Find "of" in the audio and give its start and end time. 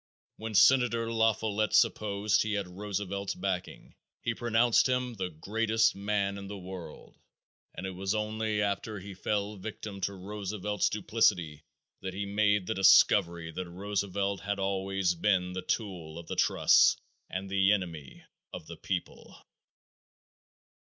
16.17-16.25, 18.51-18.65